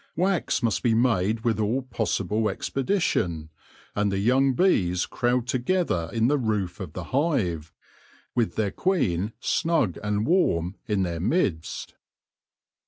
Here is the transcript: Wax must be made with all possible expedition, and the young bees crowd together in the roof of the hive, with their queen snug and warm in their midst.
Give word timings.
Wax 0.15 0.63
must 0.63 0.81
be 0.81 0.95
made 0.95 1.41
with 1.41 1.59
all 1.59 1.83
possible 1.83 2.49
expedition, 2.49 3.51
and 3.95 4.11
the 4.11 4.17
young 4.17 4.53
bees 4.55 5.05
crowd 5.05 5.45
together 5.45 6.09
in 6.11 6.27
the 6.27 6.39
roof 6.39 6.79
of 6.79 6.93
the 6.93 7.03
hive, 7.13 7.71
with 8.33 8.55
their 8.55 8.71
queen 8.71 9.33
snug 9.39 9.99
and 10.01 10.25
warm 10.25 10.75
in 10.87 11.03
their 11.03 11.19
midst. 11.19 11.93